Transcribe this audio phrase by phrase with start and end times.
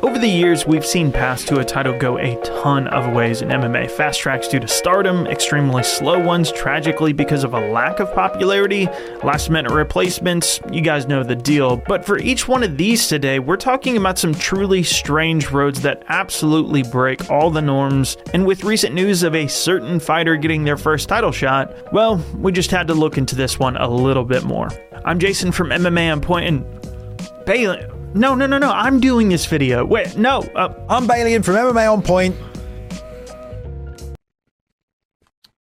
[0.00, 3.48] Over the years, we've seen paths to a title go a ton of ways in
[3.48, 3.90] MMA.
[3.90, 8.86] Fast tracks due to stardom, extremely slow ones tragically because of a lack of popularity,
[9.24, 11.82] last minute replacements, you guys know the deal.
[11.88, 16.04] But for each one of these today, we're talking about some truly strange roads that
[16.08, 18.16] absolutely break all the norms.
[18.32, 22.52] And with recent news of a certain fighter getting their first title shot, well, we
[22.52, 24.68] just had to look into this one a little bit more.
[25.04, 27.97] I'm Jason from MMA on Point and Bailey.
[28.14, 28.70] No, no, no, no.
[28.70, 29.84] I'm doing this video.
[29.84, 30.40] Wait, no.
[30.54, 32.34] Uh, I'm Balian from MMA On Point.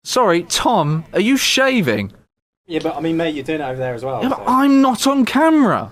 [0.04, 2.14] Sorry, Tom, are you shaving?
[2.68, 4.22] Yeah, but I mean, mate, you're doing it over there as well.
[4.22, 5.92] Yeah, but so- I'm not on camera.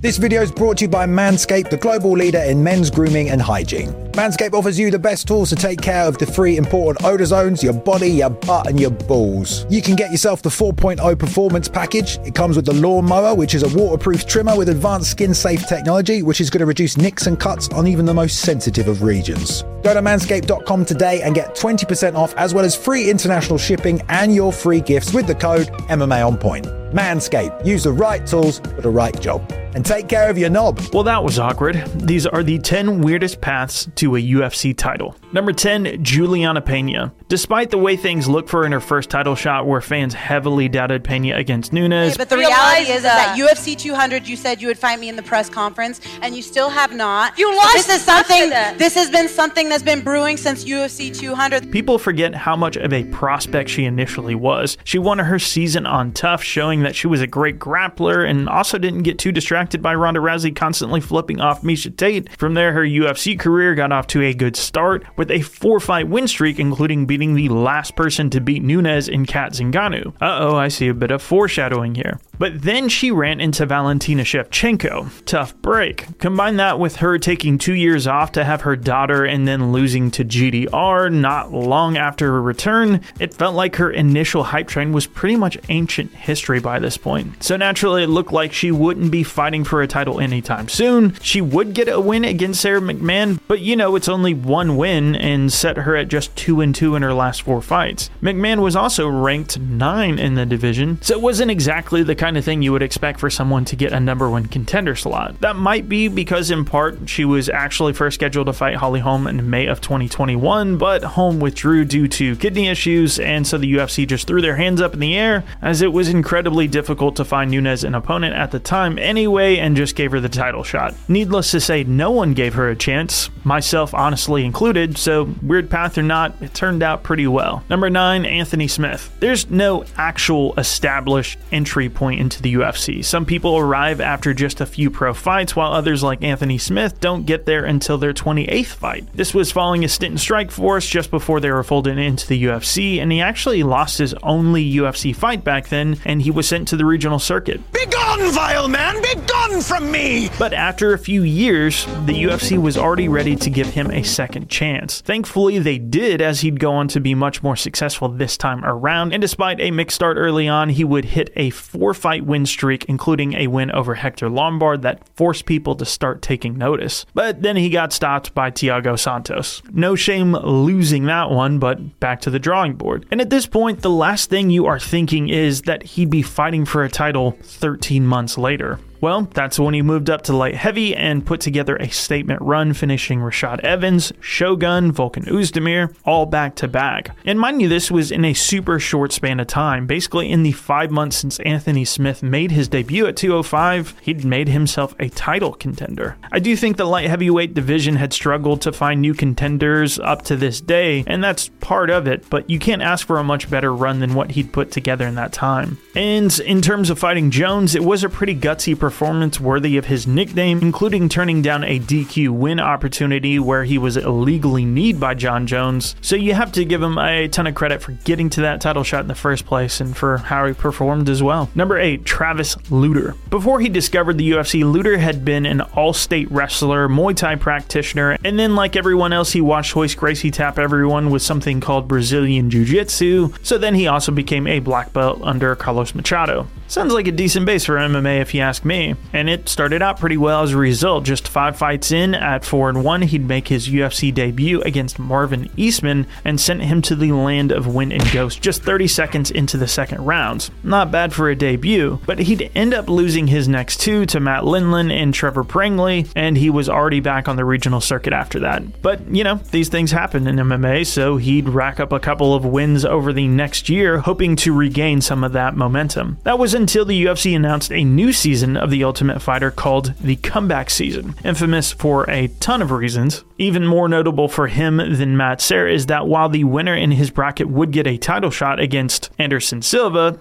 [0.00, 3.40] This video is brought to you by Manscaped, the global leader in men's grooming and
[3.40, 3.94] hygiene.
[4.14, 7.64] Manscaped offers you the best tools to take care of the three important odor zones
[7.64, 9.66] your body, your butt, and your balls.
[9.68, 12.18] You can get yourself the 4.0 performance package.
[12.24, 16.22] It comes with the lawnmower, which is a waterproof trimmer with advanced skin safe technology,
[16.22, 19.64] which is going to reduce nicks and cuts on even the most sensitive of regions.
[19.82, 24.32] Go to manscaped.com today and get 20% off, as well as free international shipping and
[24.32, 26.66] your free gifts with the code MMA on point.
[26.94, 27.66] Manscaped.
[27.66, 29.52] Use the right tools for the right job.
[29.74, 30.80] And take care of your knob.
[30.92, 31.82] Well, that was awkward.
[31.96, 35.16] These are the 10 weirdest paths to a UFC title.
[35.32, 37.12] Number 10, Juliana Pena.
[37.28, 40.68] Despite the way things look for her in her first title shot, where fans heavily
[40.68, 43.56] doubted Pena against Nunes, But the reality is, is that uh, that.
[43.56, 46.68] UFC 200, you said you would fight me in the press conference, and you still
[46.68, 47.38] have not.
[47.38, 48.50] You lost This is something.
[48.78, 51.70] This has been something that's been brewing since UFC 200.
[51.72, 54.76] people forget how much of a prospect she initially was.
[54.84, 58.78] She won her season on TUF, showing that she was a great grappler and also
[58.78, 62.30] didn't get too distracted by Ronda Rousey constantly flipping off Misha Tate.
[62.38, 66.08] From there, her UFC career got off to a good start with a four fight
[66.08, 70.08] win streak, including beating the last person to beat Nunes in Cat Zingano.
[70.20, 72.20] Uh oh, I see a bit of foreshadowing here.
[72.38, 75.24] But then she ran into Valentina Shevchenko.
[75.24, 76.18] Tough break.
[76.18, 80.10] Combine that with her taking two years off to have her daughter and then losing
[80.12, 85.06] to GDR not long after her return, it felt like her initial hype train was
[85.06, 87.42] pretty much ancient history by this point.
[87.42, 91.14] So naturally, it looked like she wouldn't be fighting for a title anytime soon.
[91.20, 95.14] She would get a win against Sara McMann, but you know, it's only one win
[95.16, 98.10] and set her at just 2 and 2 in her last four fights.
[98.22, 102.44] McMahon was also ranked 9 in the division, so it wasn't exactly the kind of
[102.44, 105.38] thing you would expect for someone to get a number one contender slot.
[105.42, 109.26] That might be because, in part, she was actually first scheduled to fight Holly Holm
[109.26, 114.08] in May of 2021, but Holm withdrew due to kidney issues, and so the UFC
[114.08, 117.50] just threw their hands up in the air as it was incredibly difficult to find
[117.50, 120.94] Nunes an opponent at the time anyway, and just gave her the title shot.
[121.08, 125.98] Needless to say, no one gave her a chance, myself honestly included, so weird path
[125.98, 127.62] or not, it turned out pretty well.
[127.68, 129.14] Number 9, Anthony Smith.
[129.20, 133.04] There's no actual established entry point into the UFC.
[133.04, 137.26] Some people arrive after just a few pro fights, while others, like Anthony Smith, don't
[137.26, 139.06] get there until their 28th fight.
[139.14, 142.98] This was following a stint in Strikeforce just before they were folded into the UFC,
[142.98, 146.76] and he actually lost his only UFC fight back then, and he was sent to
[146.76, 147.60] the regional circuit.
[147.72, 149.00] Be gone, vile man!
[149.02, 150.30] Be gone from me!
[150.38, 154.48] But after a few years, the UFC was already ready to give him a second
[154.48, 155.00] chance.
[155.00, 159.12] Thankfully, they did, as he'd go on to be much more successful this time around.
[159.12, 162.84] And despite a mixed start early on, he would hit a four fight win streak,
[162.84, 167.06] including a win over Hector Lombard that forced people to start taking notice.
[167.14, 169.62] But then he got stopped by Thiago Santos.
[169.72, 173.06] No shame losing that one, but back to the drawing board.
[173.10, 176.66] And at this point, the last thing you are thinking is that he'd be fighting
[176.66, 178.78] for a title 13 months later.
[179.04, 182.72] Well, that's when he moved up to light heavy and put together a statement run,
[182.72, 187.14] finishing Rashad Evans, Shogun, Volkan Oezdemir, all back to back.
[187.26, 189.86] And mind you, this was in a super short span of time.
[189.86, 194.48] Basically, in the five months since Anthony Smith made his debut at 205, he'd made
[194.48, 196.16] himself a title contender.
[196.32, 200.36] I do think the light heavyweight division had struggled to find new contenders up to
[200.36, 203.74] this day, and that's part of it, but you can't ask for a much better
[203.74, 205.76] run than what he'd put together in that time.
[205.94, 210.06] And in terms of fighting Jones, it was a pretty gutsy performance worthy of his
[210.06, 215.46] nickname, including turning down a DQ win opportunity where he was illegally kneed by Jon
[215.46, 215.96] Jones.
[216.00, 218.84] So you have to give him a ton of credit for getting to that title
[218.84, 221.50] shot in the first place and for how he performed as well.
[221.54, 223.14] Number 8, Travis Lutter.
[223.30, 228.38] Before he discovered the UFC, Lutter had been an all-state wrestler, Muay Thai practitioner, and
[228.38, 233.32] then like everyone else, he watched Royce Gracie tap everyone with something called Brazilian Jiu-Jitsu.
[233.42, 236.46] So then he also became a black belt under Carlos Machado.
[236.74, 238.96] Sounds like a decent base for MMA if you ask me.
[239.12, 241.04] And it started out pretty well as a result.
[241.04, 245.48] Just five fights in, at 4 and 1, he'd make his UFC debut against Marvin
[245.56, 249.56] Eastman and sent him to the land of wind and ghost just 30 seconds into
[249.56, 250.50] the second round.
[250.64, 254.42] Not bad for a debut, but he'd end up losing his next two to Matt
[254.42, 258.82] Lindland and Trevor Prangley, and he was already back on the regional circuit after that.
[258.82, 262.44] But, you know, these things happen in MMA, so he'd rack up a couple of
[262.44, 266.18] wins over the next year, hoping to regain some of that momentum.
[266.24, 270.16] That was until the UFC announced a new season of The Ultimate Fighter called the
[270.16, 273.22] Comeback Season, infamous for a ton of reasons.
[273.36, 277.10] Even more notable for him than Matt Serra is that while the winner in his
[277.10, 280.18] bracket would get a title shot against Anderson Silva,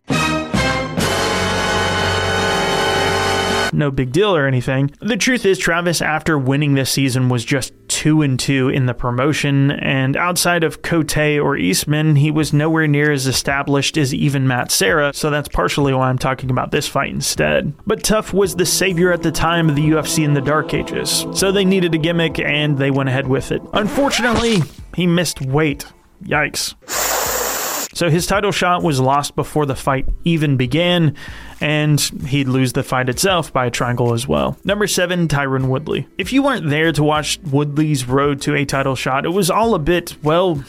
[3.74, 4.92] no big deal or anything.
[5.02, 8.94] The truth is, Travis, after winning this season, was just two and two in the
[8.94, 14.48] promotion, and outside of Cote or Eastman, he was nowhere near as established as even
[14.48, 17.74] Matt Serra, so that's partially why I'm talking about this fight instead.
[17.86, 21.26] But TUF was the savior at the time of the UFC in the Dark Ages,
[21.34, 23.62] so they needed a gimmick and they went ahead with it.
[23.74, 24.58] Unfortunately,
[24.96, 25.86] he missed weight.
[26.24, 26.76] Yikes.
[27.94, 31.16] So his title shot was lost before the fight even began,
[31.62, 34.58] and he'd lose the fight itself by a triangle as well.
[34.64, 36.08] Number seven, Tyron Woodley.
[36.18, 39.76] If you weren't there to watch Woodley's road to a title shot, it was all
[39.76, 40.64] a bit, well,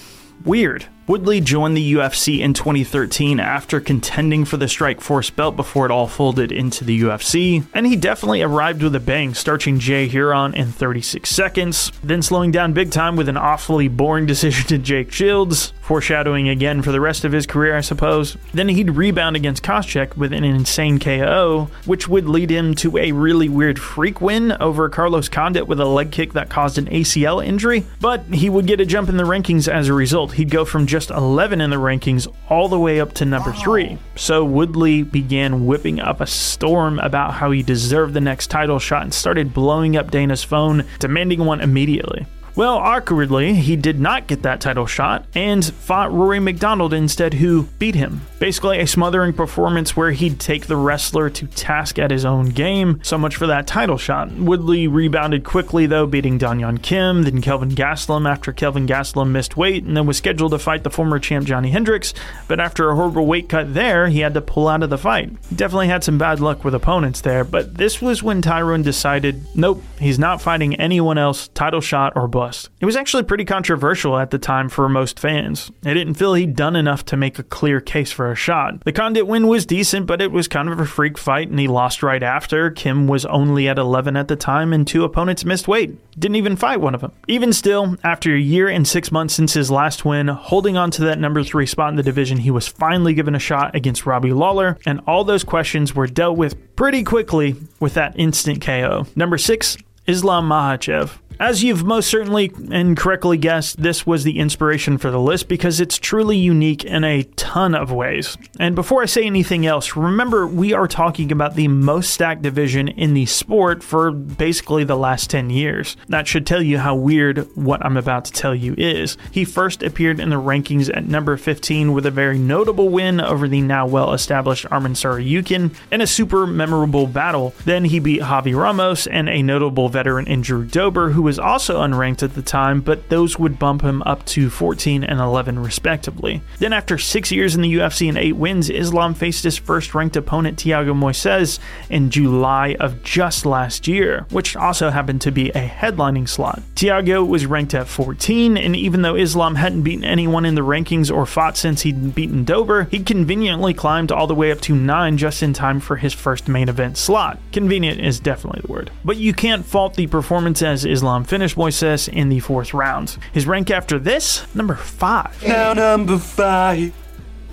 [0.44, 0.86] weird.
[1.06, 6.06] Woodley joined the UFC in 2013 after contending for the Strikeforce belt before it all
[6.06, 10.72] folded into the UFC, and he definitely arrived with a bang, starching Jay Hieron in
[10.72, 15.74] 36 seconds, then slowing down big time with an awfully boring decision to Jake Shields,
[15.82, 18.38] foreshadowing again for the rest of his career, I suppose.
[18.54, 23.12] Then he'd rebound against Koscheck with an insane KO, which would lead him to a
[23.12, 27.44] really weird freak win over Carlos Condit with a leg kick that caused an ACL
[27.44, 30.32] injury, but he would get a jump in the rankings as a result.
[30.32, 33.98] He'd go from just 11 in the rankings all the way up to number 3.
[34.14, 39.02] So Woodley began whipping up a storm about how he deserved the next title shot
[39.02, 42.26] and started blowing up Dana's phone, demanding one immediately.
[42.54, 47.64] Well, awkwardly, he did not get that title shot and fought Rory MacDonald instead, who
[47.80, 48.20] beat him.
[48.44, 53.00] Basically, a smothering performance where he'd take the wrestler to task at his own game.
[53.02, 54.30] So much for that title shot.
[54.32, 59.84] Woodley rebounded quickly, though, beating Dong Kim, then Kelvin Gastelum after Kelvin Gastelum missed weight
[59.84, 62.12] and then was scheduled to fight the former champ Johnny Hendricks.
[62.46, 65.32] But after a horrible weight cut there, he had to pull out of the fight.
[65.56, 69.82] Definitely had some bad luck with opponents there, but this was when Tyron decided nope,
[69.98, 72.68] he's not fighting anyone else, title shot or bust.
[72.78, 75.72] It was actually pretty controversial at the time for most fans.
[75.80, 78.84] They didn't feel he'd done enough to make a clear case for a shot.
[78.84, 81.68] The Condit win was decent, but it was kind of a freak fight, and he
[81.68, 82.70] lost right after.
[82.70, 85.96] Kim was only at 11 at the time, and two opponents missed weight.
[86.18, 87.12] Didn't even fight one of them.
[87.28, 91.02] Even still, after a year and six months since his last win, holding on to
[91.04, 94.32] that number three spot in the division, he was finally given a shot against Robbie
[94.32, 99.06] Lawler, and all those questions were dealt with pretty quickly with that instant KO.
[99.16, 99.76] Number six,
[100.06, 101.18] Islam Makhachev.
[101.40, 105.80] As you've most certainly and correctly guessed, this was the inspiration for the list because
[105.80, 108.36] it's truly unique in a ton of ways.
[108.60, 112.86] And before I say anything else, remember we are talking about the most stacked division
[112.88, 115.96] in the sport for basically the last 10 years.
[116.08, 119.16] That should tell you how weird what I'm about to tell you is.
[119.32, 123.48] He first appeared in the rankings at number 15 with a very notable win over
[123.48, 127.54] the now well established Arman Tsarukyan in a super memorable battle.
[127.64, 131.80] Then he beat Davi Ramos and a notable veteran in Drew Dober, who was also
[131.80, 136.42] unranked at the time, but those would bump him up to 14 and 11 respectively.
[136.58, 140.16] Then, after six years in the UFC and eight wins, Islam faced his first ranked
[140.16, 145.66] opponent, Thiago Moises, in July of just last year, which also happened to be a
[145.66, 146.62] headlining slot.
[146.74, 151.14] Thiago was ranked at 14, and even though Islam hadn't beaten anyone in the rankings
[151.14, 155.16] or fought since he'd beaten Dober, he conveniently climbed all the way up to 9
[155.16, 157.38] just in time for his first main event slot.
[157.52, 158.90] Convenient is definitely the word.
[159.04, 163.16] But you can't fault the performance as Islam finished Moises in the fourth round.
[163.32, 165.40] His rank after this, number five.
[165.46, 166.92] Now number five.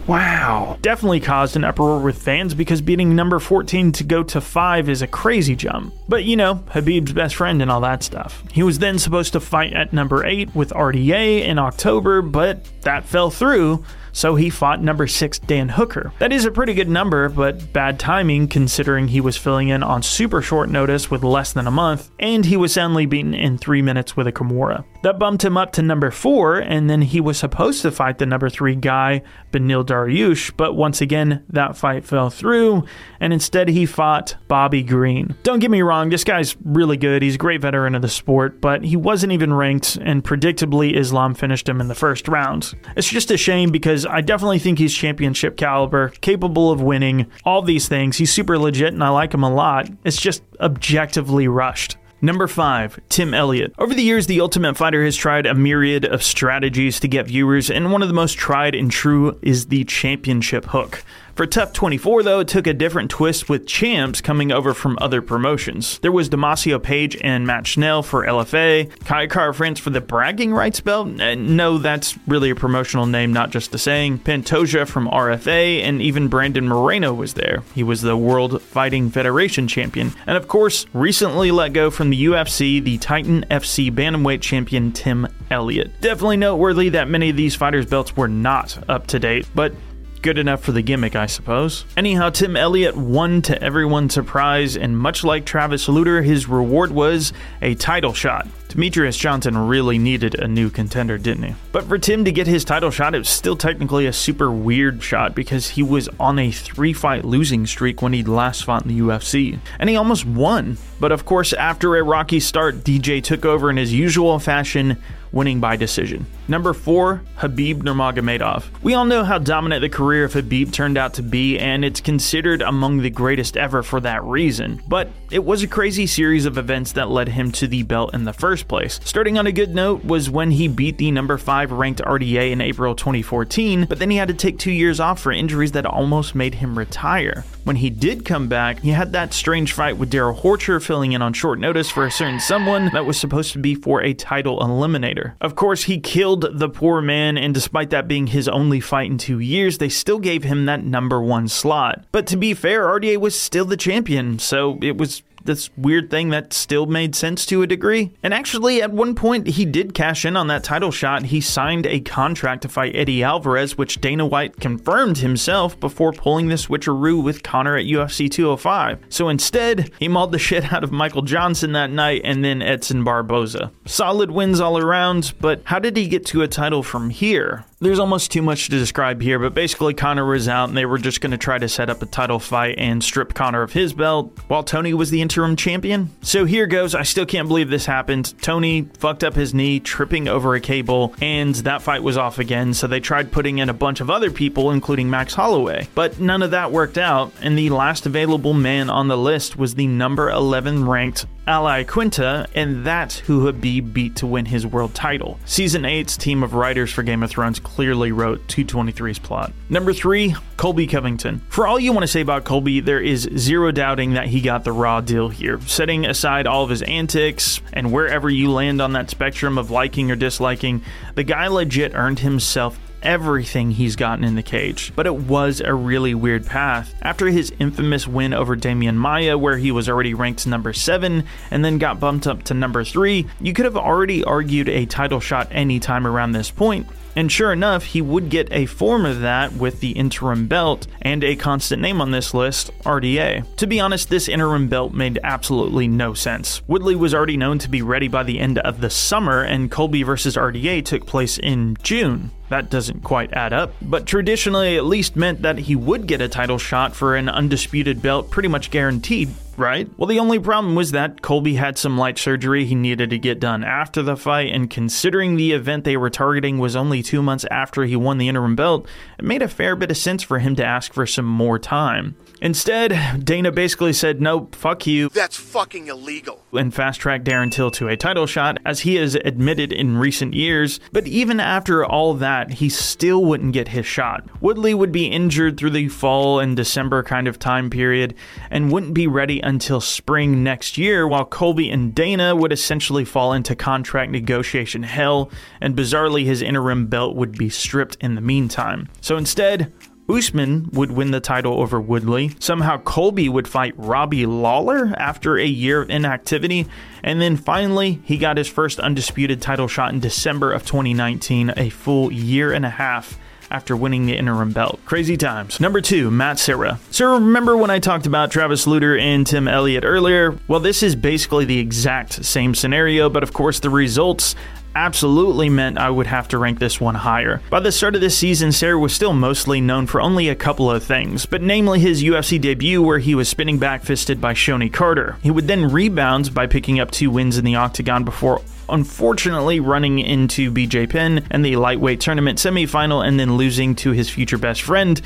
[0.07, 0.77] Wow.
[0.81, 5.01] Definitely caused an uproar with fans because beating number 14 to go to 5 is
[5.01, 5.93] a crazy jump.
[6.07, 8.43] But you know, Habib's best friend and all that stuff.
[8.51, 13.05] He was then supposed to fight at number 8 with RDA in October, but that
[13.05, 16.11] fell through so he fought number 6 Dan Hooker.
[16.19, 20.03] That is a pretty good number, but bad timing considering he was filling in on
[20.03, 23.81] super short notice with less than a month, and he was soundly beaten in 3
[23.81, 24.83] minutes with a Kimura.
[25.03, 28.25] That bumped him up to number 4, and then he was supposed to fight the
[28.25, 32.85] number 3 guy, Beneil Dariush, but once again, that fight fell through,
[33.19, 35.35] and instead he fought Bobby Green.
[35.43, 37.21] Don't get me wrong, this guy's really good.
[37.21, 41.33] He's a great veteran of the sport, but he wasn't even ranked, and predictably, Islam
[41.33, 42.73] finished him in the first round.
[42.95, 47.61] It's just a shame because I definitely think he's championship caliber, capable of winning, all
[47.61, 48.17] these things.
[48.17, 49.89] He's super legit, and I like him a lot.
[50.05, 51.97] It's just objectively rushed.
[52.23, 53.73] Number 5, Tim Elliott.
[53.79, 57.71] Over the years, The Ultimate Fighter has tried a myriad of strategies to get viewers,
[57.71, 61.03] and one of the most tried and true is the championship hook.
[61.35, 65.21] For TUF 24, though, it took a different twist with champs coming over from other
[65.21, 65.99] promotions.
[65.99, 70.81] There was Damasio Page and Matt Schnell for LFA, Kai Kara-France for the bragging rights
[70.81, 71.21] belt.
[71.21, 74.19] Uh, no, that's really a promotional name, not just a saying.
[74.19, 77.63] Pantoja from RFA, and even Brandon Moreno was there.
[77.73, 80.11] He was the World Fighting Federation champion.
[80.27, 85.27] And of course, recently let go from the UFC, the Titan FC Bantamweight champion Tim
[85.49, 86.01] Elliott.
[86.01, 89.73] Definitely noteworthy that many of these fighters' belts were not up to date, but
[90.21, 91.83] Good enough for the gimmick, I suppose.
[91.97, 97.33] Anyhow, Tim Elliott won to everyone's surprise, and much like Travis Lutter, his reward was
[97.63, 98.47] a title shot.
[98.69, 101.55] Demetrious Johnson really needed a new contender, didn't he?
[101.71, 105.01] But for Tim to get his title shot, it was still technically a super weird
[105.01, 108.89] shot because he was on a three fight losing streak when he last fought in
[108.89, 109.59] the UFC.
[109.79, 110.77] And he almost won.
[110.99, 114.97] But of course, after a rocky start, DJ took over in his usual fashion,
[115.31, 116.25] winning by decision.
[116.47, 118.65] Number 4, Habib Nurmagomedov.
[118.83, 122.01] We all know how dominant the career of Habib turned out to be, and it's
[122.01, 124.81] considered among the greatest ever for that reason.
[124.87, 128.25] But it was a crazy series of events that led him to the belt in
[128.25, 128.99] the first place.
[129.05, 132.59] Starting on a good note was when he beat the number 5 ranked RDA in
[132.59, 136.35] April 2014, but then he had to take two years off for injuries that almost
[136.35, 137.45] made him retire.
[137.63, 141.21] When he did come back, he had that strange fight with Darrell Horcher filling in
[141.21, 144.59] on short notice for a certain someone that was supposed to be for a title
[144.59, 145.20] eliminator.
[145.39, 149.17] Of course, he killed the poor man, and despite that being his only fight in
[149.17, 152.05] two years, they still gave him that number one slot.
[152.11, 156.29] But to be fair, RDA was still the champion, so it was this weird thing
[156.29, 158.11] that still made sense to a degree.
[158.23, 161.23] And actually, at one point, he did cash in on that title shot.
[161.23, 166.47] He signed a contract to fight Eddie Alvarez, which Dana White confirmed himself before pulling
[166.47, 168.99] the switcheroo with Conor at UFC 205.
[169.09, 173.03] So instead, he mauled the shit out of Michael Johnson that night and then Edson
[173.03, 173.71] Barboza.
[173.85, 177.65] Solid wins all around, but how did he get to a title from here?
[177.81, 180.99] There's almost too much to describe here, but basically Conor was out and they were
[180.99, 183.91] just going to try to set up a title fight and strip Conor of his
[183.91, 186.11] belt while Tony was the interim champion.
[186.21, 186.93] So here goes.
[186.93, 188.39] I still can't believe this happened.
[188.39, 192.75] Tony fucked up his knee tripping over a cable and that fight was off again.
[192.75, 195.87] So they tried putting in a bunch of other people, including Max Holloway.
[195.95, 199.73] But none of that worked out and the last available man on the list was
[199.73, 204.93] the number 11 ranked Al Iaquinta, and that's who Khabib beat to win his world
[204.93, 205.39] title.
[205.45, 209.53] Season 8's team of writers for Game of Thrones clearly wrote 223's plot.
[209.69, 211.41] Number 3, Colby Covington.
[211.47, 214.65] For all you want to say about Colby, there is zero doubting that he got
[214.65, 215.59] the raw deal here.
[215.61, 220.11] Setting aside all of his antics and wherever you land on that spectrum of liking
[220.11, 220.81] or disliking,
[221.15, 224.91] the guy legit earned himself everything he's gotten in the cage.
[224.95, 226.93] But it was a really weird path.
[227.01, 231.65] After his infamous win over Demian Maia, where he was already ranked number 7 and
[231.65, 235.47] then got bumped up to number 3, you could have already argued a title shot
[235.51, 236.87] any time around this point.
[237.15, 241.23] And sure enough, he would get a form of that with the interim belt and
[241.23, 243.55] a constant name on this list, RDA.
[243.57, 246.61] To be honest, this interim belt made absolutely no sense.
[246.67, 250.03] Woodley was already known to be ready by the end of the summer, and Colby
[250.03, 252.31] versus RDA took place in June.
[252.51, 256.27] That doesn't quite add up, but traditionally at least meant that he would get a
[256.27, 259.89] title shot for an undisputed belt pretty much guaranteed, right?
[259.97, 263.39] Well, the only problem was that Colby had some light surgery he needed to get
[263.39, 267.45] done after the fight, and considering the event they were targeting was only two months
[267.51, 270.55] after he won the interim belt, it made a fair bit of sense for him
[270.55, 272.15] to ask for some more time.
[272.41, 275.09] Instead, Dana basically said, nope, fuck you.
[275.09, 276.43] That's fucking illegal.
[276.51, 280.33] And fast tracked Darren Till to a title shot, as he has admitted in recent
[280.33, 280.79] years.
[280.91, 284.27] But even after all that, he still wouldn't get his shot.
[284.41, 288.15] Woodley would be injured through the fall and December kind of time period
[288.49, 293.33] and wouldn't be ready until spring next year, while Colby and Dana would essentially fall
[293.33, 295.29] into contract negotiation hell,
[295.59, 298.87] and bizarrely, his interim belt would be stripped in the meantime.
[299.01, 299.73] So instead,
[300.09, 302.31] Usman would win the title over Woodley.
[302.39, 306.65] Somehow Colby would fight Robbie Lawler after a year of inactivity.
[307.03, 311.69] And then finally, he got his first undisputed title shot in December of 2019, a
[311.69, 313.19] full year and a half
[313.51, 314.79] after winning the interim belt.
[314.85, 315.59] Crazy times.
[315.59, 316.79] Number two, Matt Serra.
[316.89, 320.37] So remember when I talked about Travis Lutter and Tim Elliott earlier?
[320.47, 324.35] Well, this is basically the exact same scenario, but of course the results
[324.75, 327.41] absolutely meant I would have to rank this one higher.
[327.49, 330.71] By the start of this season, Serra was still mostly known for only a couple
[330.71, 334.71] of things, but namely his UFC debut where he was spinning back fisted by Shonie
[334.71, 335.17] Carter.
[335.21, 339.99] He would then rebound by picking up two wins in the octagon before unfortunately running
[339.99, 344.61] into BJ Penn in the lightweight tournament semifinal and then losing to his future best
[344.61, 345.01] friend,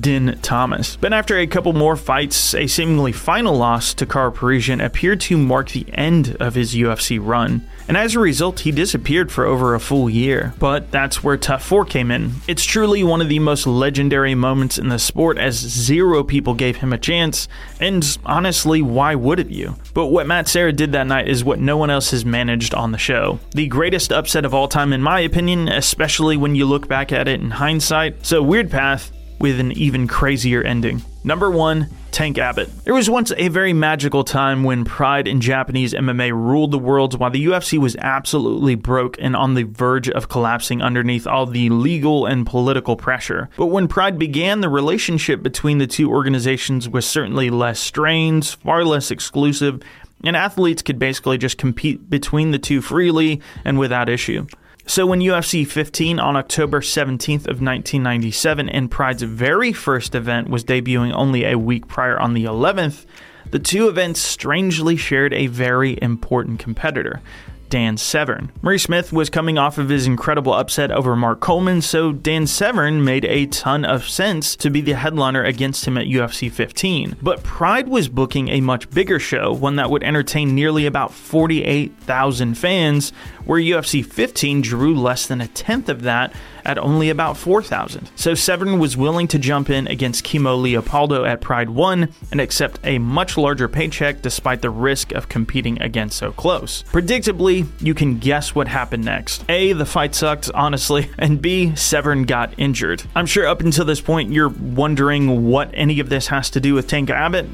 [0.00, 0.96] Din Thomas.
[0.96, 5.36] But after a couple more fights, a seemingly final loss to Karo Parisyan appeared to
[5.36, 7.66] mark the end of his UFC run.
[7.88, 10.52] And as a result, he disappeared for over a full year.
[10.58, 12.32] But that's where TUF 4 came in.
[12.46, 16.76] It's truly one of the most legendary moments in the sport as zero people gave
[16.76, 17.48] him a chance,
[17.80, 19.76] and honestly, why would have you?
[19.94, 22.92] But what Matt Serra did that night is what no one else has managed on
[22.92, 23.40] the show.
[23.52, 27.26] The greatest upset of all time, in my opinion, especially when you look back at
[27.26, 28.26] it in hindsight.
[28.26, 31.02] So, Weird Path with an even crazier ending.
[31.24, 32.84] Number one, Tank Abbott.
[32.84, 37.18] There was once a very magical time when Pride in Japanese MMA ruled the world
[37.18, 41.68] while the UFC was absolutely broke and on the verge of collapsing underneath all the
[41.70, 43.48] legal and political pressure.
[43.56, 48.84] But when Pride began, the relationship between the two organizations was certainly less strained, far
[48.84, 49.82] less exclusive,
[50.24, 54.46] and athletes could basically just compete between the two freely and without issue.
[54.88, 60.64] So when UFC 15 on October 17th of 1997 and Pride's very first event was
[60.64, 63.04] debuting only a week prior on the 11th,
[63.50, 67.20] the two events strangely shared a very important competitor.
[67.68, 68.52] Dan Severn.
[68.62, 73.04] Maurice Smith was coming off of his incredible upset over Mark Coleman, so Dan Severn
[73.04, 77.16] made a ton of sense to be the headliner against him at UFC 15.
[77.20, 82.54] But Pride was booking a much bigger show, one that would entertain nearly about 48,000
[82.54, 83.10] fans,
[83.44, 86.32] where UFC 15 drew less than a tenth of that
[86.68, 88.10] at only about 4,000.
[88.14, 92.78] So Severn was willing to jump in against Kimo Leopoldo at Pride 1 and accept
[92.84, 96.84] a much larger paycheck despite the risk of competing again so close.
[96.84, 99.44] Predictably, you can guess what happened next.
[99.48, 103.02] A, the fight sucked, honestly, and B, Severn got injured.
[103.16, 106.74] I'm sure up until this point you're wondering what any of this has to do
[106.74, 107.46] with Tank Abbott.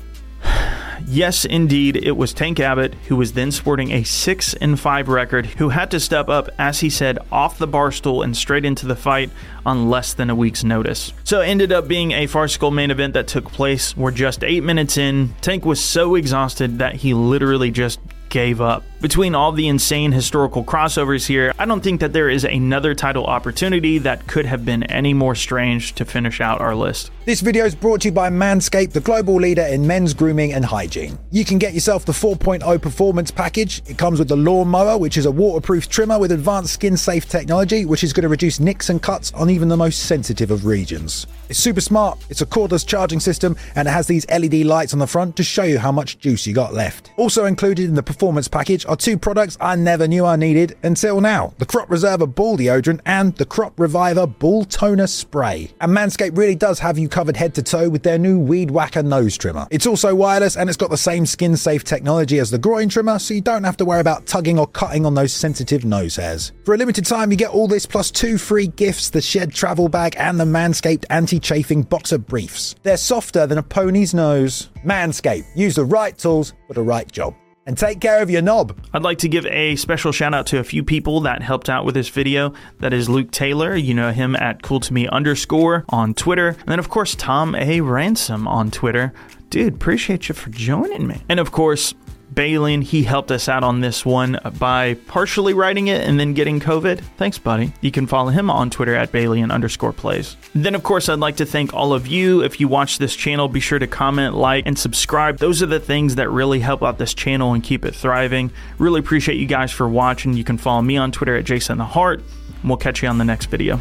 [1.07, 5.47] Yes, indeed, it was Tank Abbott, who was then sporting a 6 and 5 record,
[5.47, 8.87] who had to step up, as he said, off the bar stool and straight into
[8.87, 9.31] the fight
[9.67, 11.13] on less than a week's notice.
[11.25, 14.63] So it ended up being a farcical main event that took place where just 8
[14.63, 18.83] minutes in, Tank was so exhausted that he literally just gave up.
[19.05, 23.27] Between all the insane historical crossovers here, I don't think that there is another title
[23.27, 27.11] opportunity that could have been any more strange to finish out our list.
[27.27, 30.65] This video is brought to you by Manscaped, the global leader in men's grooming and
[30.65, 31.19] hygiene.
[31.31, 33.83] You can get yourself the 4.0 performance package.
[33.87, 37.85] It comes with the lawnmower, which is a waterproof trimmer with advanced skin safe technology,
[37.85, 41.27] which is going to reduce nicks and cuts on even the most sensitive of regions.
[41.51, 44.99] It's super smart, it's a cordless charging system, and it has these LED lights on
[44.99, 47.11] the front to show you how much juice you got left.
[47.19, 51.21] Also included in the performance package are two products I never knew I needed until
[51.21, 55.73] now the Crop Preserver Ball Deodorant and the Crop Reviver Ball Toner Spray.
[55.81, 59.03] And Manscaped really does have you covered head to toe with their new Weed Whacker
[59.03, 59.67] nose trimmer.
[59.73, 63.19] It's also wireless and it's got the same skin safe technology as the groin trimmer,
[63.19, 66.53] so you don't have to worry about tugging or cutting on those sensitive nose hairs.
[66.65, 69.89] For a limited time, you get all this plus two free gifts the Shed travel
[69.89, 72.77] bag and the Manscaped anti chafing boxer briefs.
[72.85, 74.71] They're softer than a pony's nose.
[74.85, 75.47] Manscaped.
[75.57, 77.35] Use the right tools for the right job.
[77.67, 78.79] And take care of your knob.
[78.93, 81.87] I'd like to give a special shout out to a few people that helped out
[81.87, 82.53] with this video.
[82.81, 83.75] That is Luke Taylor.
[83.75, 86.49] You know him at cool to me underscore on Twitter.
[86.49, 87.81] And then, of course, Tom A.
[87.81, 89.15] Ransom on Twitter.
[89.49, 91.23] Dude, appreciate you for joining me.
[91.29, 91.95] And of course,
[92.35, 96.59] Balian, he helped us out on this one by partially writing it and then getting
[96.59, 97.01] COVID.
[97.17, 97.73] Thanks, buddy.
[97.81, 100.37] You can follow him on Twitter at Balian underscore plays.
[100.55, 102.43] Then, of course, I'd like to thank all of you.
[102.43, 105.39] If you watch this channel, be sure to comment, like, and subscribe.
[105.39, 108.51] Those are the things that really help out this channel and keep it thriving.
[108.79, 110.35] Really appreciate you guys for watching.
[110.35, 112.23] You can follow me on Twitter at Jason the Heart.
[112.65, 113.79] We'll catch you on the next video.